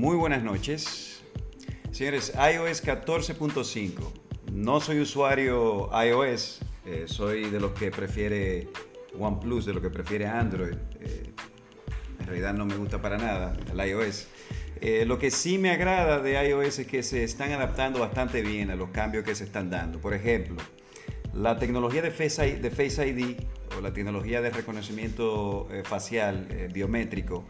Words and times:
Muy 0.00 0.16
buenas 0.16 0.42
noches. 0.42 1.20
Señores, 1.90 2.32
iOS 2.34 2.82
14.5. 2.82 4.00
No 4.50 4.80
soy 4.80 5.00
usuario 5.00 5.90
iOS, 5.92 6.60
eh, 6.86 7.04
soy 7.04 7.50
de 7.50 7.60
los 7.60 7.72
que 7.72 7.90
prefiere 7.90 8.68
OnePlus, 9.18 9.66
de 9.66 9.74
los 9.74 9.82
que 9.82 9.90
prefiere 9.90 10.26
Android. 10.26 10.72
Eh, 11.02 11.34
en 12.18 12.26
realidad 12.26 12.54
no 12.54 12.64
me 12.64 12.76
gusta 12.76 13.02
para 13.02 13.18
nada 13.18 13.54
el 13.70 13.90
iOS. 13.90 14.28
Eh, 14.80 15.04
lo 15.04 15.18
que 15.18 15.30
sí 15.30 15.58
me 15.58 15.70
agrada 15.70 16.20
de 16.20 16.48
iOS 16.48 16.78
es 16.78 16.86
que 16.86 17.02
se 17.02 17.22
están 17.22 17.52
adaptando 17.52 18.00
bastante 18.00 18.40
bien 18.40 18.70
a 18.70 18.76
los 18.76 18.88
cambios 18.92 19.22
que 19.22 19.34
se 19.34 19.44
están 19.44 19.68
dando. 19.68 20.00
Por 20.00 20.14
ejemplo, 20.14 20.56
la 21.34 21.58
tecnología 21.58 22.00
de 22.00 22.10
Face 22.10 22.48
ID, 22.48 22.54
de 22.62 22.70
Face 22.70 23.06
ID 23.06 23.36
o 23.76 23.82
la 23.82 23.92
tecnología 23.92 24.40
de 24.40 24.48
reconocimiento 24.48 25.68
eh, 25.70 25.82
facial 25.84 26.48
eh, 26.50 26.70
biométrico 26.72 27.44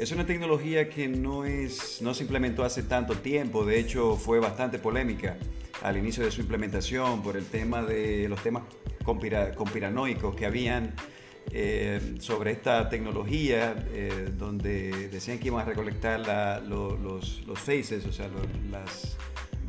es 0.00 0.12
una 0.12 0.24
tecnología 0.24 0.88
que 0.88 1.08
no, 1.08 1.44
es, 1.44 2.00
no 2.00 2.14
se 2.14 2.22
implementó 2.22 2.64
hace 2.64 2.82
tanto 2.82 3.16
tiempo, 3.16 3.66
de 3.66 3.78
hecho 3.78 4.16
fue 4.16 4.40
bastante 4.40 4.78
polémica 4.78 5.36
al 5.82 5.98
inicio 5.98 6.24
de 6.24 6.30
su 6.30 6.40
implementación 6.40 7.22
por 7.22 7.36
el 7.36 7.44
tema 7.44 7.82
de 7.82 8.26
los 8.26 8.42
temas 8.42 8.62
conspiranoicos 9.04 10.34
que 10.34 10.46
habían 10.46 10.94
eh, 11.52 12.16
sobre 12.18 12.52
esta 12.52 12.88
tecnología, 12.88 13.74
donde 14.38 15.08
decían 15.08 15.38
que 15.38 15.48
iban 15.48 15.60
a 15.60 15.64
recolectar 15.66 16.20
los, 16.66 16.98
los, 17.46 17.58
faces, 17.58 18.06
o 18.06 18.12
sea, 18.12 18.30
las, 18.70 19.18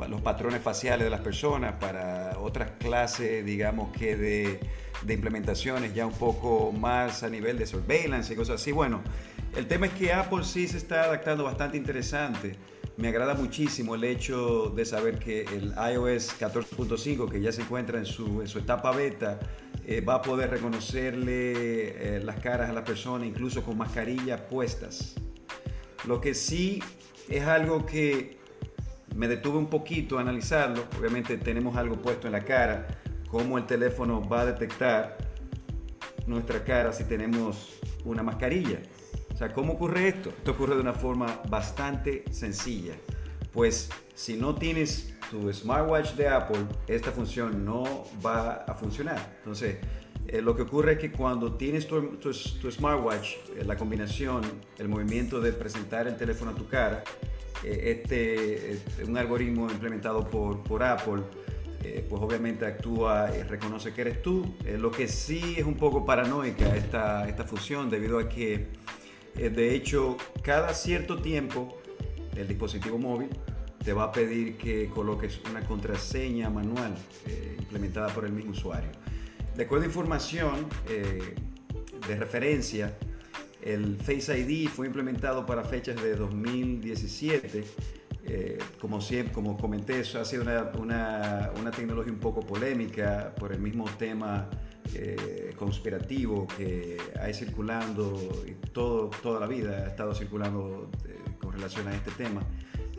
los 0.08 0.22
patrones 0.22 0.62
faciales 0.62 1.04
de 1.04 1.10
las 1.10 1.20
personas 1.20 1.74
para 1.74 2.38
otras 2.38 2.70
clases, 2.78 3.44
digamos 3.44 3.94
que 3.94 4.16
de, 4.16 4.60
de, 5.02 5.14
implementaciones 5.14 5.94
ya 5.94 6.06
un 6.06 6.14
poco 6.14 6.72
más 6.72 7.22
a 7.22 7.28
nivel 7.28 7.58
de 7.58 7.66
surveillance 7.66 8.32
y 8.32 8.36
cosas 8.36 8.60
así. 8.60 8.72
Bueno, 8.72 9.02
el 9.56 9.66
tema 9.66 9.86
es 9.86 9.92
que 9.92 10.12
Apple 10.12 10.44
sí 10.44 10.66
se 10.66 10.78
está 10.78 11.04
adaptando 11.04 11.44
bastante 11.44 11.76
interesante. 11.76 12.56
Me 12.96 13.08
agrada 13.08 13.34
muchísimo 13.34 13.94
el 13.94 14.04
hecho 14.04 14.70
de 14.70 14.84
saber 14.84 15.18
que 15.18 15.42
el 15.42 15.74
iOS 15.92 16.38
14.5, 16.38 17.30
que 17.30 17.40
ya 17.40 17.52
se 17.52 17.62
encuentra 17.62 17.98
en 17.98 18.06
su, 18.06 18.42
etapa 18.42 18.92
beta, 18.92 19.40
eh, 19.86 20.00
va 20.00 20.16
a 20.16 20.22
poder 20.22 20.50
reconocerle 20.50 22.16
eh, 22.16 22.20
las 22.22 22.38
caras 22.40 22.70
a 22.70 22.72
la 22.72 22.84
persona 22.84 23.26
incluso 23.26 23.62
con 23.62 23.78
mascarillas 23.78 24.40
puestas. 24.42 25.14
Lo 26.06 26.20
que 26.20 26.34
sí 26.34 26.82
es 27.28 27.44
algo 27.44 27.86
que 27.86 28.38
me 29.14 29.28
detuve 29.28 29.58
un 29.58 29.68
poquito 29.68 30.18
a 30.18 30.22
analizarlo. 30.22 30.84
Obviamente 30.98 31.36
tenemos 31.36 31.76
algo 31.76 31.96
puesto 31.96 32.26
en 32.26 32.32
la 32.32 32.44
cara, 32.44 32.86
cómo 33.28 33.58
el 33.58 33.66
teléfono 33.66 34.26
va 34.26 34.42
a 34.42 34.46
detectar 34.46 35.16
nuestra 36.26 36.64
cara 36.64 36.92
si 36.92 37.04
tenemos 37.04 37.80
una 38.04 38.22
mascarilla. 38.22 38.80
Sea, 39.42 39.52
¿cómo 39.52 39.72
ocurre 39.72 40.06
esto? 40.06 40.28
Esto 40.28 40.52
ocurre 40.52 40.76
de 40.76 40.82
una 40.82 40.92
forma 40.92 41.42
bastante 41.48 42.22
sencilla. 42.30 42.94
Pues 43.52 43.90
si 44.14 44.36
no 44.36 44.54
tienes 44.54 45.14
tu 45.32 45.52
smartwatch 45.52 46.12
de 46.12 46.28
Apple, 46.28 46.64
esta 46.86 47.10
función 47.10 47.64
no 47.64 48.04
va 48.24 48.52
a 48.52 48.74
funcionar. 48.74 49.34
Entonces, 49.38 49.78
eh, 50.28 50.40
lo 50.40 50.54
que 50.54 50.62
ocurre 50.62 50.92
es 50.92 50.98
que 51.00 51.10
cuando 51.10 51.54
tienes 51.54 51.88
tu, 51.88 52.18
tu, 52.18 52.32
smartwatch, 52.32 53.34
eh, 53.56 53.64
la 53.64 53.76
combinación, 53.76 54.42
el 54.78 54.86
movimiento 54.86 55.40
de 55.40 55.52
presentar 55.52 56.06
el 56.06 56.16
teléfono 56.16 56.52
a 56.52 56.54
tu 56.54 56.68
cara, 56.68 57.02
eh, 57.64 58.00
este, 58.00 58.74
eh, 58.74 58.78
un 59.08 59.16
algoritmo 59.16 59.68
implementado 59.70 60.24
por, 60.28 60.62
por 60.62 60.84
Apple, 60.84 61.22
eh, 61.82 62.06
pues 62.08 62.22
obviamente 62.22 62.64
actúa 62.64 63.30
y 63.36 63.42
reconoce 63.42 63.92
que 63.92 64.02
eres 64.02 64.22
tú. 64.22 64.54
lo 64.78 64.92
que 64.92 65.08
sí 65.08 65.56
es 65.58 65.64
un 65.64 65.74
poco 65.74 66.06
paranoica 66.06 66.76
esta, 66.76 67.28
esta 67.28 67.42
función 67.42 67.90
debido 67.90 68.20
a 68.20 68.28
que, 68.28 68.68
de 69.34 69.74
hecho, 69.74 70.16
cada 70.42 70.74
cierto 70.74 71.18
tiempo 71.20 71.78
el 72.36 72.48
dispositivo 72.48 72.98
móvil 72.98 73.28
te 73.84 73.92
va 73.92 74.04
a 74.04 74.12
pedir 74.12 74.56
que 74.56 74.88
coloques 74.88 75.40
una 75.50 75.60
contraseña 75.66 76.50
manual 76.50 76.94
implementada 77.58 78.08
por 78.08 78.24
el 78.24 78.32
mismo 78.32 78.52
usuario. 78.52 78.90
De 79.56 79.64
acuerdo 79.64 79.84
a 79.84 79.88
información 79.88 80.68
de 80.86 82.16
referencia, 82.16 82.96
el 83.62 83.96
Face 83.96 84.38
ID 84.38 84.68
fue 84.68 84.86
implementado 84.86 85.46
para 85.46 85.62
fechas 85.62 86.02
de 86.02 86.16
2017. 86.16 87.64
Eh, 88.24 88.58
como, 88.80 89.00
siempre, 89.00 89.32
como 89.32 89.56
comenté, 89.56 90.00
eso 90.00 90.20
ha 90.20 90.24
sido 90.24 90.44
una, 90.78 91.52
tecnología 91.74 92.12
un 92.12 92.18
poco 92.18 92.40
polémica 92.40 93.34
por 93.38 93.52
el 93.52 93.60
mismo 93.60 93.84
tema 93.98 94.48
eh, 94.94 95.54
conspirativo 95.56 96.46
que 96.46 96.98
hay 97.20 97.34
circulando 97.34 98.44
y 98.46 98.52
toda 98.72 99.40
la 99.40 99.46
vida 99.46 99.84
ha 99.84 99.88
estado 99.88 100.14
circulando 100.14 100.90
eh, 101.06 101.18
con 101.40 101.52
relación 101.52 101.88
a 101.88 101.94
este 101.94 102.10
tema. 102.12 102.42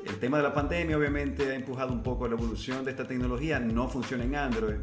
El 0.05 0.17
tema 0.19 0.37
de 0.37 0.43
la 0.43 0.53
pandemia 0.53 0.97
obviamente 0.97 1.51
ha 1.51 1.55
empujado 1.55 1.93
un 1.93 2.03
poco 2.03 2.27
la 2.27 2.35
evolución 2.35 2.83
de 2.83 2.91
esta 2.91 3.07
tecnología. 3.07 3.59
No 3.59 3.87
funciona 3.87 4.23
en 4.23 4.35
Android. 4.35 4.79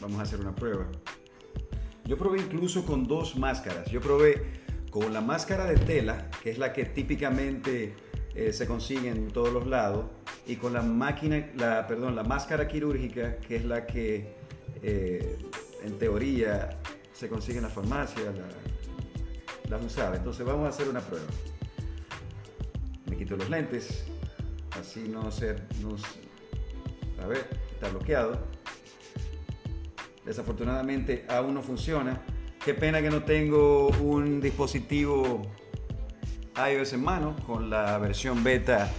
Vamos 0.00 0.18
a 0.18 0.22
hacer 0.22 0.40
una 0.40 0.54
prueba. 0.54 0.86
Yo 2.04 2.18
probé 2.18 2.40
incluso 2.40 2.84
con 2.84 3.06
dos 3.06 3.36
máscaras. 3.36 3.90
Yo 3.90 4.00
probé 4.00 4.42
con 4.90 5.12
la 5.12 5.20
máscara 5.20 5.64
de 5.64 5.76
tela, 5.76 6.30
que 6.42 6.50
es 6.50 6.58
la 6.58 6.72
que 6.72 6.84
típicamente 6.84 7.94
eh, 8.34 8.52
se 8.52 8.66
consigue 8.66 9.08
en 9.08 9.28
todos 9.28 9.52
los 9.52 9.66
lados, 9.66 10.06
y 10.46 10.56
con 10.56 10.72
la 10.72 10.82
máquina, 10.82 11.50
la, 11.56 11.86
perdón, 11.86 12.14
la 12.14 12.24
máscara 12.24 12.68
quirúrgica, 12.68 13.36
que 13.38 13.56
es 13.56 13.64
la 13.64 13.86
que 13.86 14.34
en 15.84 15.98
teoría 15.98 16.80
se 17.12 17.28
consigue 17.28 17.58
en 17.58 17.64
la 17.64 17.70
farmacia, 17.70 18.24
la, 18.24 19.70
las 19.76 19.84
usaba. 19.84 20.16
Entonces 20.16 20.44
vamos 20.44 20.66
a 20.66 20.68
hacer 20.70 20.88
una 20.88 21.00
prueba. 21.00 21.26
Me 23.06 23.16
quito 23.16 23.36
los 23.36 23.48
lentes, 23.48 24.04
así 24.80 25.08
no 25.08 25.30
ser, 25.30 25.62
no, 25.80 25.96
a 27.22 27.26
ver, 27.26 27.48
está 27.72 27.88
bloqueado. 27.90 28.38
Desafortunadamente 30.24 31.26
aún 31.28 31.54
no 31.54 31.62
funciona 31.62 32.22
Qué 32.64 32.72
pena 32.72 33.02
que 33.02 33.10
no 33.10 33.24
tengo 33.24 33.88
un 33.88 34.40
dispositivo 34.40 35.42
iOS 36.56 36.94
en 36.94 37.04
mano 37.04 37.36
con 37.46 37.68
la 37.68 37.98
versión 37.98 38.42
beta 38.42 38.90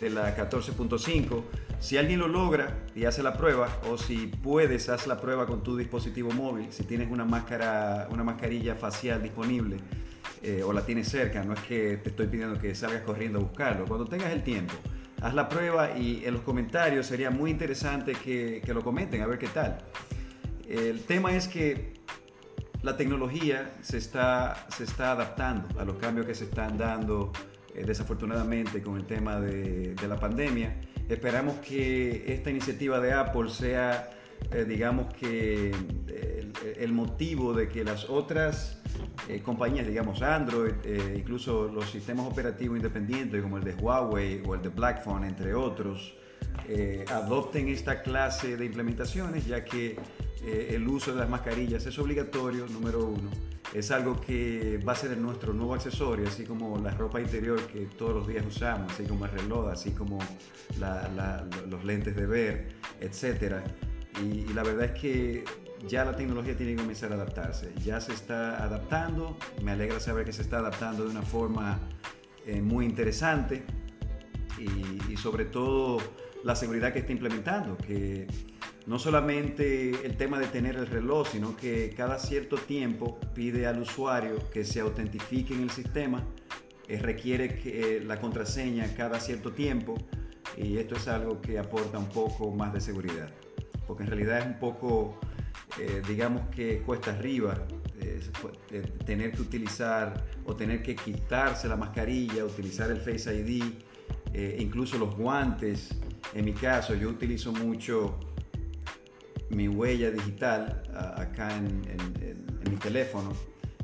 de 0.00 0.08
la 0.08 0.36
14.5. 0.36 1.42
Si 1.80 1.96
alguien 1.96 2.18
lo 2.18 2.28
logra 2.28 2.76
y 2.94 3.04
hace 3.04 3.22
la 3.22 3.34
prueba, 3.34 3.68
o 3.88 3.96
si 3.96 4.26
puedes, 4.26 4.88
haz 4.88 5.06
la 5.06 5.20
prueba 5.20 5.46
con 5.46 5.62
tu 5.62 5.76
dispositivo 5.76 6.30
móvil, 6.32 6.66
si 6.70 6.82
tienes 6.82 7.10
una 7.10 7.24
máscara, 7.24 8.08
una 8.10 8.24
mascarilla 8.24 8.74
facial 8.74 9.22
disponible 9.22 9.76
eh, 10.42 10.62
o 10.64 10.72
la 10.72 10.84
tienes 10.84 11.08
cerca, 11.08 11.44
no 11.44 11.52
es 11.52 11.60
que 11.60 11.96
te 11.98 12.10
estoy 12.10 12.26
pidiendo 12.26 12.58
que 12.58 12.74
salgas 12.74 13.02
corriendo 13.02 13.38
a 13.38 13.42
buscarlo. 13.42 13.86
Cuando 13.86 14.06
tengas 14.06 14.32
el 14.32 14.42
tiempo, 14.42 14.74
haz 15.22 15.34
la 15.34 15.48
prueba 15.48 15.96
y 15.96 16.24
en 16.24 16.34
los 16.34 16.42
comentarios 16.42 17.06
sería 17.06 17.30
muy 17.30 17.50
interesante 17.50 18.12
que, 18.12 18.60
que 18.64 18.74
lo 18.74 18.82
comenten, 18.82 19.22
a 19.22 19.26
ver 19.26 19.38
qué 19.38 19.48
tal. 19.48 19.78
El 20.68 21.00
tema 21.02 21.34
es 21.34 21.46
que 21.46 21.94
la 22.82 22.96
tecnología 22.96 23.70
se 23.82 23.98
está, 23.98 24.66
se 24.68 24.84
está 24.84 25.12
adaptando 25.12 25.80
a 25.80 25.84
los 25.84 25.96
cambios 25.96 26.26
que 26.26 26.34
se 26.34 26.44
están 26.44 26.76
dando 26.76 27.32
eh, 27.78 27.84
desafortunadamente 27.84 28.82
con 28.82 28.96
el 28.96 29.04
tema 29.04 29.40
de, 29.40 29.94
la 30.08 30.16
pandemia. 30.18 30.80
Esperamos 31.08 31.56
que 31.56 32.32
esta 32.32 32.50
iniciativa 32.50 32.98
de 32.98 33.12
Apple 33.12 33.48
sea, 33.50 34.10
eh, 34.50 34.64
digamos 34.66 35.12
que, 35.14 35.72
el, 36.78 36.92
motivo 36.92 37.52
de 37.52 37.68
que 37.68 37.84
las 37.84 38.08
otras 38.08 38.80
eh, 39.28 39.40
compañías, 39.42 39.86
digamos 39.86 40.22
Android, 40.22 40.72
incluso 41.14 41.68
los 41.68 41.90
sistemas 41.90 42.26
operativos 42.26 42.76
independientes 42.76 43.42
como 43.42 43.58
el 43.58 43.64
de 43.64 43.74
Huawei 43.74 44.42
o 44.44 44.54
el 44.54 44.62
de 44.62 44.70
Blackphone, 44.70 45.24
entre 45.24 45.54
otros, 45.54 46.14
adopten 47.10 47.68
esta 47.68 48.02
clase 48.02 48.56
de 48.56 48.64
implementaciones, 48.64 49.46
ya 49.46 49.64
que 49.64 49.96
el 50.44 50.86
uso 50.88 51.12
de 51.12 51.20
las 51.20 51.28
mascarillas 51.28 51.86
es 51.86 51.98
obligatorio, 51.98 52.66
número 52.66 53.04
uno. 53.04 53.57
Es 53.74 53.90
algo 53.90 54.18
que 54.18 54.78
va 54.78 54.92
a 54.92 54.96
ser 54.96 55.16
nuestro 55.18 55.52
nuevo 55.52 55.74
accesorio, 55.74 56.26
así 56.26 56.44
como 56.44 56.78
la 56.78 56.90
ropa 56.92 57.20
interior 57.20 57.60
que 57.66 57.80
todos 57.80 58.14
los 58.14 58.26
días 58.26 58.44
usamos, 58.46 58.92
así 58.92 59.04
como 59.04 59.26
el 59.26 59.30
reloj, 59.32 59.68
así 59.70 59.90
como 59.90 60.18
los 61.68 61.84
lentes 61.84 62.16
de 62.16 62.26
ver, 62.26 62.68
etc. 63.00 63.56
Y, 64.22 64.52
la 64.54 64.62
verdad 64.62 64.86
es 64.86 65.00
que 65.00 65.44
ya 65.86 66.04
la 66.04 66.16
tecnología 66.16 66.56
tiene 66.56 66.76
que 66.76 66.82
comenzar 66.82 67.12
a 67.12 67.16
adaptarse. 67.16 67.72
Ya 67.84 68.00
se 68.00 68.12
está 68.12 68.62
adaptando. 68.62 69.36
Me 69.62 69.72
alegra 69.72 70.00
saber 70.00 70.24
que 70.24 70.32
se 70.32 70.42
está 70.42 70.58
adaptando 70.58 71.04
de 71.04 71.10
una 71.10 71.22
forma 71.22 71.78
eh, 72.46 72.62
muy 72.62 72.86
interesante 72.86 73.62
y, 74.58 75.12
y 75.12 75.16
sobre 75.18 75.44
todo 75.44 75.98
la 76.42 76.56
seguridad 76.56 76.92
que 76.92 77.00
está 77.00 77.12
implementando, 77.12 77.76
que 77.76 78.26
no 78.88 78.98
solamente 78.98 80.06
el 80.06 80.16
tema 80.16 80.40
de 80.40 80.46
tener 80.46 80.76
el 80.76 80.86
reloj, 80.86 81.28
sino 81.30 81.54
que 81.56 81.92
cada 81.94 82.18
cierto 82.18 82.56
tiempo 82.56 83.20
pide 83.34 83.66
al 83.66 83.80
usuario 83.82 84.50
que 84.50 84.64
se 84.64 84.80
autentifique 84.80 85.52
en 85.52 85.62
el 85.62 85.70
sistema, 85.70 86.24
eh, 86.88 86.98
requiere 86.98 87.58
que, 87.58 87.98
eh, 87.98 88.00
la 88.00 88.18
contraseña 88.18 88.94
cada 88.96 89.20
cierto 89.20 89.52
tiempo 89.52 89.94
y 90.56 90.78
esto 90.78 90.96
es 90.96 91.06
algo 91.06 91.40
que 91.42 91.58
aporta 91.58 91.98
un 91.98 92.08
poco 92.08 92.50
más 92.50 92.72
de 92.72 92.80
seguridad, 92.80 93.30
porque 93.86 94.04
en 94.04 94.08
realidad 94.08 94.38
es 94.38 94.46
un 94.46 94.58
poco, 94.58 95.20
eh, 95.78 96.00
digamos 96.08 96.48
que 96.48 96.80
cuesta 96.80 97.10
arriba 97.10 97.54
tener 99.04 99.32
que 99.32 99.42
utilizar 99.42 100.24
o 100.46 100.56
tener 100.56 100.82
que 100.82 100.96
quitarse 100.96 101.68
la 101.68 101.76
mascarilla, 101.76 102.44
utilizar 102.44 102.90
el 102.90 102.98
Face 102.98 103.34
ID 103.34 103.62
eh, 104.32 104.56
incluso 104.60 104.98
los 104.98 105.16
guantes. 105.16 105.90
En 106.34 106.44
mi 106.44 106.52
caso, 106.52 106.94
yo 106.94 107.08
utilizo 107.08 107.52
mucho 107.52 108.18
mi 109.50 109.68
huella 109.68 110.10
digital 110.10 110.82
acá 111.16 111.56
en, 111.56 111.82
mi 112.68 112.76
teléfono. 112.76 113.32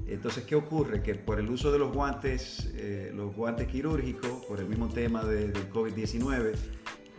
Entonces, 0.06 0.44
¿qué 0.44 0.54
ocurre? 0.54 1.02
Que 1.02 1.14
por 1.14 1.40
el 1.40 1.48
uso 1.48 1.72
de 1.72 1.78
los 1.78 1.92
guantes, 1.92 2.70
eh, 2.76 3.10
los 3.14 3.34
guantes 3.34 3.66
quirúrgicos, 3.68 4.44
por 4.46 4.60
el 4.60 4.66
mismo 4.66 4.88
tema 4.88 5.24
de, 5.24 5.48
del 5.48 5.70
COVID-19, 5.70 6.54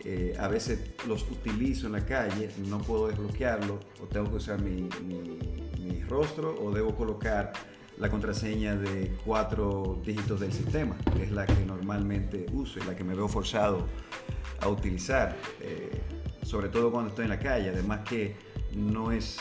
eh, 0.07 0.35
a 0.37 0.47
veces 0.47 0.79
los 1.07 1.23
utilizo 1.31 1.87
en 1.87 1.93
la 1.93 2.05
calle, 2.05 2.51
no 2.67 2.77
puedo 2.77 3.07
desbloquearlo, 3.07 3.79
o 4.03 4.05
tengo 4.05 4.29
que 4.29 4.35
usar 4.35 4.61
mi, 4.61 4.87
mi, 5.03 6.03
rostro, 6.03 6.55
o 6.63 6.71
debo 6.71 6.95
colocar 6.95 7.51
la 7.97 8.11
contraseña 8.11 8.75
de 8.75 9.11
cuatro 9.25 9.99
dígitos 10.05 10.39
del 10.39 10.53
sistema, 10.53 10.95
que 11.15 11.23
es 11.23 11.31
la 11.31 11.47
que 11.47 11.65
normalmente 11.65 12.45
uso 12.53 12.77
y 12.77 12.83
la 12.83 12.95
que 12.95 13.03
me 13.03 13.15
veo 13.15 13.27
forzado 13.27 13.87
a 14.59 14.67
utilizar. 14.67 15.35
Eh, 15.59 15.99
sobre 16.45 16.69
todo 16.69 16.91
cuando 16.91 17.09
estoy 17.09 17.25
en 17.25 17.31
la 17.31 17.39
calle, 17.39 17.69
además 17.69 18.01
que 18.07 18.35
no 18.75 19.11
es 19.11 19.37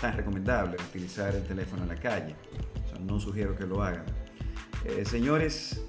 tan 0.00 0.16
recomendable 0.16 0.76
utilizar 0.88 1.34
el 1.34 1.44
teléfono 1.44 1.82
en 1.82 1.88
la 1.88 1.96
calle, 1.96 2.34
no 3.06 3.20
sugiero 3.20 3.56
que 3.56 3.66
lo 3.66 3.82
hagan. 3.82 4.04
Eh, 4.84 5.04
señores, 5.04 5.84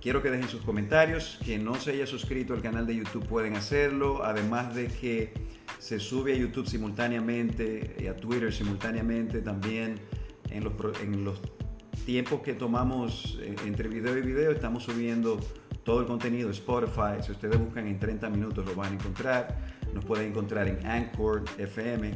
quiero 0.00 0.22
que 0.22 0.30
dejen 0.30 0.48
sus 0.48 0.62
comentarios, 0.62 1.38
quien 1.44 1.64
no 1.64 1.74
se 1.74 1.92
haya 1.92 2.06
suscrito 2.06 2.54
al 2.54 2.62
canal 2.62 2.86
de 2.86 2.96
YouTube 2.96 3.26
pueden 3.26 3.56
hacerlo, 3.56 4.24
además 4.24 4.74
de 4.74 4.88
que 4.88 5.32
se 5.78 5.98
sube 5.98 6.32
a 6.32 6.36
YouTube 6.36 6.66
simultáneamente 6.66 7.96
y 7.98 8.06
a 8.06 8.16
Twitter 8.16 8.52
simultáneamente 8.52 9.40
también 9.40 10.00
en 10.50 10.64
los, 10.64 10.72
en 11.02 11.24
los 11.24 11.40
tiempos 12.04 12.40
que 12.40 12.54
tomamos 12.54 13.38
eh, 13.40 13.54
entre 13.66 13.88
video 13.88 14.16
y 14.16 14.22
video 14.22 14.50
estamos 14.52 14.84
subiendo 14.84 15.38
todo 15.84 16.00
el 16.00 16.06
contenido, 16.06 16.50
Spotify, 16.50 17.22
si 17.24 17.32
ustedes 17.32 17.58
buscan 17.58 17.86
en 17.86 17.98
30 17.98 18.28
minutos 18.30 18.66
lo 18.66 18.74
van 18.74 18.92
a 18.92 18.94
encontrar, 18.94 19.56
nos 19.94 20.04
pueden 20.04 20.28
encontrar 20.28 20.68
en 20.68 20.86
Anchor 20.86 21.44
FM. 21.58 22.12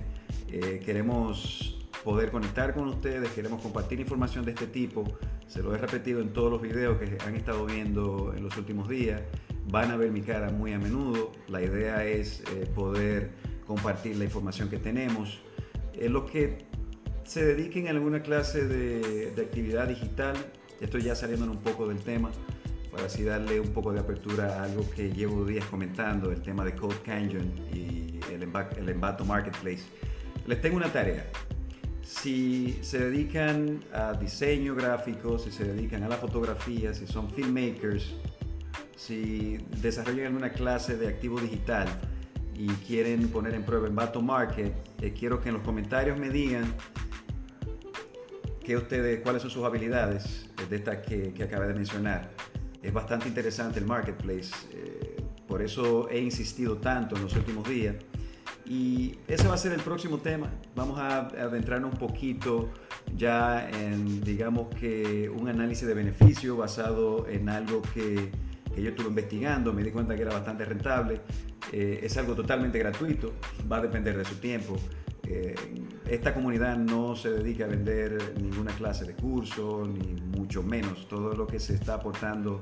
Eh, 0.51 0.83
queremos 0.85 1.79
poder 2.05 2.31
conectar 2.31 2.75
con 2.75 2.89
ustedes, 2.89 3.31
queremos 3.31 3.63
compartir 3.63 3.99
información 3.99 4.45
de 4.45 4.53
este 4.53 4.67
tipo. 4.67 5.05
Se 5.47 5.63
lo 5.63 5.75
he 5.75 5.79
repetido 5.79 6.21
en 6.21 6.33
todos 6.33 6.51
los 6.51 6.61
videos 6.61 6.99
que 6.99 7.17
han 7.27 7.35
estado 7.35 7.65
viendo 7.65 8.35
en 8.37 8.45
los 8.45 8.57
últimos 8.57 8.89
días. 8.89 9.23
Van 9.71 9.91
a 9.91 9.97
ver 9.97 10.11
mi 10.11 10.21
cara 10.21 10.51
muy 10.51 10.73
a 10.75 10.79
menudo. 10.79 11.33
La 11.49 11.63
idea 11.63 12.05
es 12.05 12.41
eh, 12.53 12.67
poder 12.75 13.31
compartir 13.67 14.17
la 14.17 14.25
información 14.25 14.69
que 14.69 14.79
tenemos. 14.79 15.41
En 15.95 16.13
los 16.13 16.31
que 16.31 16.59
se 17.25 17.45
dediquen 17.45 17.87
a 17.87 17.91
alguna 17.91 18.23
clase 18.23 18.69
de, 18.69 19.31
de 19.31 19.43
actividad 19.43 19.89
digital, 19.89 20.37
estoy 20.81 21.03
ya 21.03 21.15
saliendo 21.15 21.51
un 21.51 21.63
poco 21.63 21.89
del 21.89 22.01
tema, 22.01 22.31
para 22.95 23.07
así 23.07 23.25
darle 23.25 23.59
un 23.59 23.73
poco 23.73 23.93
de 23.93 23.99
apertura 23.99 24.61
a 24.61 24.65
algo 24.65 24.89
que 24.89 25.11
llevo 25.11 25.45
días 25.45 25.65
comentando, 25.67 26.31
el 26.31 26.41
tema 26.43 26.65
de 26.65 26.77
Code 26.77 26.99
Canyon 27.05 27.53
y 27.73 28.21
el, 28.33 28.49
el 28.79 28.89
Embato 28.89 29.25
Marketplace. 29.25 29.83
Les 30.47 30.61
tengo 30.61 30.77
una 30.77 30.93
tarea. 30.93 31.27
Si 32.03 32.79
se 32.83 33.01
dedican 33.01 33.81
a 33.93 34.13
diseño 34.13 34.77
gráfico, 34.77 35.41
si 35.41 35.51
se 35.51 35.65
dedican 35.65 36.05
a 36.05 36.09
la 36.09 36.17
fotografía, 36.17 36.95
si 36.95 37.07
son 37.09 37.29
filmmakers, 37.31 38.15
si 38.95 39.59
desarrollan 39.81 40.27
alguna 40.27 40.51
clase 40.51 40.97
de 40.97 41.09
activo 41.09 41.41
digital 41.41 41.89
y 42.55 42.69
quieren 42.69 43.29
poner 43.29 43.55
en 43.55 43.65
prueba 43.65 43.89
Embato 43.89 44.23
Market, 44.23 44.73
eh, 45.01 45.13
quiero 45.19 45.41
que 45.41 45.49
en 45.49 45.57
los 45.57 45.65
comentarios 45.65 46.17
me 46.17 46.31
digan 46.31 46.73
que 48.65 48.77
ustedes, 48.77 49.21
cuáles 49.21 49.43
son 49.43 49.51
sus 49.51 49.65
habilidades 49.65 50.49
de 50.71 50.77
estas 50.77 50.99
que, 50.99 51.35
que 51.35 51.43
acabé 51.43 51.67
de 51.67 51.75
mencionar 51.75 52.31
es 52.85 52.93
bastante 52.93 53.29
interesante 53.29 53.79
el 53.79 53.87
marketplace, 53.87 54.51
eh, 54.73 55.17
por 55.49 55.63
eso 55.63 56.09
he 56.11 56.21
insistido 56.21 56.77
tanto 56.77 57.17
en 57.17 57.23
los 57.23 57.35
últimos 57.35 57.69
días. 57.69 57.97
Y 58.67 59.19
ese 59.27 59.49
va 59.49 59.55
a 59.55 59.59
ser 59.59 59.73
el 59.73 59.81
próximo 59.81 60.19
tema. 60.19 60.51
Vamos 60.75 60.99
a 60.99 61.29
adentrarnos 61.29 61.93
un 61.93 61.99
poquito 61.99 62.71
ya 63.17 63.69
en, 63.69 64.23
digamos 64.23 64.75
que, 64.75 65.29
un 65.29 65.49
análisis 65.49 65.87
de 65.87 65.95
beneficio 65.95 66.57
basado 66.57 67.27
en 67.29 67.49
algo 67.49 67.83
que, 67.93 68.31
que 68.75 68.83
yo 68.83 68.91
estuve 68.91 69.09
investigando, 69.09 69.73
me 69.73 69.83
di 69.83 69.91
cuenta 69.91 70.15
que 70.15 70.23
era 70.23 70.33
bastante 70.33 70.65
rentable. 70.65 71.21
Eh, 71.73 72.01
es 72.03 72.17
algo 72.17 72.35
totalmente 72.35 72.79
gratuito, 72.79 73.33
va 73.71 73.79
a 73.79 73.83
depender 73.83 74.17
de 74.17 74.25
su 74.25 74.37
tiempo. 74.37 74.77
Eh, 75.27 75.55
esta 76.09 76.35
comunidad 76.35 76.77
no 76.77 77.17
se 77.17 77.31
dedica 77.31 77.65
a 77.65 77.69
vender 77.69 78.35
ninguna 78.41 78.73
clase 78.73 79.05
de 79.05 79.15
curso, 79.15 79.87
ni 79.87 80.21
mucho 80.39 80.63
menos. 80.63 81.09
Todo 81.09 81.35
lo 81.35 81.47
que 81.47 81.59
se 81.59 81.75
está 81.75 81.95
aportando 81.95 82.61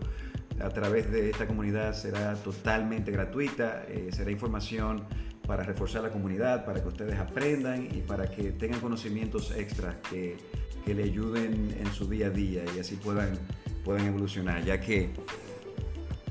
a 0.61 0.69
través 0.69 1.11
de 1.11 1.31
esta 1.31 1.47
comunidad 1.47 1.93
será 1.95 2.35
totalmente 2.35 3.11
gratuita, 3.11 3.85
eh, 3.89 4.11
será 4.13 4.31
información 4.31 5.05
para 5.47 5.65
reforzar 5.65 6.03
la 6.03 6.11
comunidad, 6.11 6.65
para 6.65 6.81
que 6.81 6.89
ustedes 6.89 7.19
aprendan 7.19 7.89
y 7.93 8.01
para 8.01 8.31
que 8.31 8.53
tengan 8.53 8.81
conocimientos 8.81 9.51
extras 9.57 9.97
que, 10.09 10.37
que 10.85 10.95
le 10.95 11.03
ayuden 11.03 11.77
en 11.79 11.93
su 11.93 12.09
día 12.09 12.29
a 12.29 12.31
día 12.31 12.63
y 12.77 12.79
así 12.79 12.95
puedan, 12.95 13.37
puedan 13.85 14.07
evolucionar, 14.07 14.65
ya 14.65 14.81
que 14.81 15.11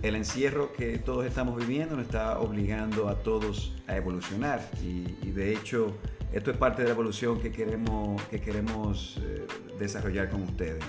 el 0.01 0.15
encierro 0.15 0.71
que 0.71 0.97
todos 0.97 1.25
estamos 1.25 1.57
viviendo 1.57 1.97
nos 1.97 2.05
está 2.05 2.39
obligando 2.39 3.09
a 3.09 3.21
todos 3.21 3.75
a 3.87 3.97
evolucionar 3.97 4.61
y, 4.81 5.15
y 5.21 5.31
de 5.31 5.53
hecho 5.53 5.93
esto 6.31 6.51
es 6.51 6.57
parte 6.57 6.81
de 6.81 6.87
la 6.87 6.93
evolución 6.93 7.41
que 7.41 7.51
queremos, 7.51 8.21
que 8.23 8.39
queremos 8.39 9.19
eh, 9.21 9.45
desarrollar 9.77 10.29
con 10.29 10.43
ustedes. 10.43 10.83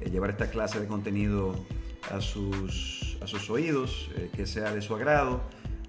Eh, 0.00 0.10
llevar 0.10 0.30
esta 0.30 0.50
clase 0.50 0.80
de 0.80 0.86
contenido 0.86 1.54
a 2.10 2.20
sus, 2.20 3.16
a 3.22 3.26
sus 3.28 3.48
oídos, 3.50 4.10
eh, 4.16 4.30
que 4.34 4.46
sea 4.46 4.72
de 4.72 4.82
su 4.82 4.94
agrado. 4.94 5.42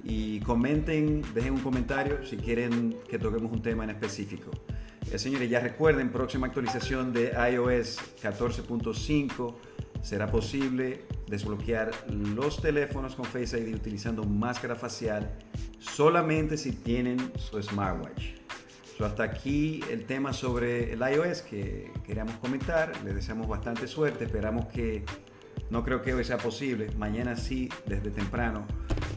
Y 0.04 0.40
comenten, 0.42 1.24
dejen 1.34 1.54
un 1.54 1.62
comentario 1.62 2.26
si 2.26 2.38
quieren 2.38 2.98
que 3.10 3.18
toquemos 3.18 3.52
un 3.52 3.62
tema 3.62 3.84
en 3.84 3.92
específico. 3.92 4.52
señores, 5.16 5.50
ya 5.50 5.60
recuerden, 5.60 6.12
próxima 6.12 6.48
actualización 6.48 7.14
de 7.14 7.32
iOS 7.52 8.00
14.5 8.22 9.56
será 10.02 10.32
posible 10.32 11.04
desbloquear 11.28 11.92
los 12.36 12.62
teléfonos 12.62 13.16
con 13.16 13.26
Face 13.26 13.60
ID 13.60 13.76
utilizando 13.76 14.24
máscara 14.24 14.76
facial 14.76 15.32
solamente 15.78 16.58
si 16.58 16.72
tienen 16.72 17.32
su 17.38 17.62
smartwatch 17.62 18.41
hasta 19.06 19.24
aquí 19.24 19.82
el 19.90 20.06
tema 20.06 20.34
sobre 20.34 20.94
el 20.94 21.00
iOS 21.00 21.42
que 21.42 21.92
queríamos 22.06 22.36
comentar. 22.38 22.92
Les 23.04 23.16
deseamos 23.16 23.48
bastante 23.48 23.88
suerte. 23.88 24.26
Esperamos 24.26 24.68
que 24.68 25.04
no 25.70 25.84
creo 25.84 26.02
que 26.02 26.14
hoy 26.14 26.24
sea 26.24 26.38
posible. 26.38 26.90
Mañana 26.98 27.36
sí, 27.36 27.70
desde 27.86 28.12
temprano. 28.12 28.66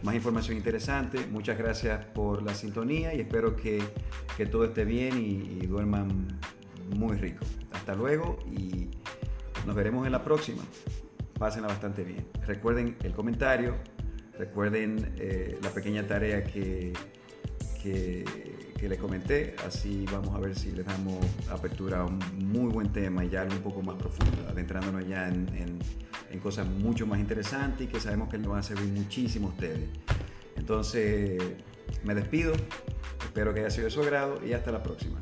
Más 0.02 0.14
información 0.14 0.56
interesante. 0.56 1.26
Muchas 1.30 1.58
gracias 1.58 2.04
por 2.06 2.42
la 2.42 2.54
sintonía 2.54 3.14
y 3.14 3.20
espero 3.20 3.56
que, 3.56 3.82
que 4.36 4.46
todo 4.46 4.64
esté 4.64 4.84
bien 4.84 5.18
y, 5.18 5.66
duerman 5.66 6.38
muy 6.96 7.16
rico. 7.16 7.44
Hasta 7.72 7.94
luego 7.94 8.38
y 8.50 8.88
nos 9.66 9.74
veremos 9.74 10.06
en 10.06 10.12
la 10.12 10.22
próxima. 10.22 10.62
Pásenla 11.38 11.68
bastante 11.68 12.04
bien. 12.04 12.26
Recuerden 12.46 12.96
el 13.02 13.12
comentario. 13.12 13.74
Recuerden 14.38 15.14
eh, 15.18 15.58
la 15.62 15.70
pequeña 15.70 16.06
tarea 16.06 16.44
que, 16.44 16.92
que 17.82 18.53
que 18.84 18.90
les 18.90 18.98
comenté, 18.98 19.56
así 19.66 20.04
vamos 20.12 20.34
a 20.34 20.38
ver 20.38 20.54
si 20.54 20.70
les 20.70 20.84
damos 20.84 21.16
apertura 21.50 22.00
a 22.00 22.04
un 22.04 22.18
muy 22.52 22.70
buen 22.70 22.92
tema 22.92 23.24
y 23.24 23.30
ya 23.30 23.40
algo 23.40 23.54
un 23.54 23.62
poco 23.62 23.80
más 23.80 23.96
profundo, 23.96 24.46
adentrándonos 24.46 25.08
ya 25.08 25.26
en, 25.26 25.78
en, 26.30 26.38
cosas 26.40 26.66
mucho 26.66 27.06
más 27.06 27.18
interesantes 27.18 27.86
y 27.86 27.90
que 27.90 27.98
sabemos 27.98 28.28
que 28.28 28.36
les 28.36 28.46
van 28.46 28.58
a 28.58 28.62
servir 28.62 28.92
muchísimo 28.92 29.48
a 29.48 29.50
ustedes. 29.52 29.88
Entonces, 30.56 31.40
me 32.02 32.14
despido, 32.14 32.52
espero 33.24 33.54
que 33.54 33.60
haya 33.60 33.70
sido 33.70 33.86
de 33.86 33.90
su 33.90 34.02
agrado 34.02 34.44
y 34.44 34.52
hasta 34.52 34.70
la 34.70 34.82
próxima. 34.82 35.18